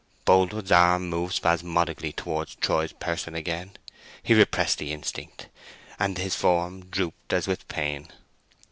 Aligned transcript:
Boldwood's 0.25 0.71
arm 0.71 1.09
moved 1.11 1.35
spasmodically 1.35 2.11
towards 2.11 2.55
Troy's 2.55 2.91
person 2.91 3.35
again. 3.35 3.73
He 4.23 4.33
repressed 4.33 4.79
the 4.79 4.91
instinct, 4.91 5.47
and 5.99 6.17
his 6.17 6.33
form 6.35 6.85
drooped 6.85 7.33
as 7.33 7.47
with 7.47 7.67
pain. 7.67 8.07